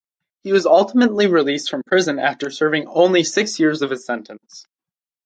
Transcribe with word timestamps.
He 0.41 0.51
was 0.51 0.65
ultimately 0.65 1.27
released 1.27 1.69
from 1.69 1.83
prison 1.83 2.17
after 2.17 2.49
serving 2.49 2.87
only 2.87 3.23
six 3.23 3.59
years 3.59 3.83
of 3.83 3.91
his 3.91 4.03
sentence. 4.03 4.65